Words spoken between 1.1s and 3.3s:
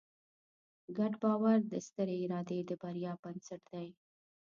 باور د سترې ادارې د بریا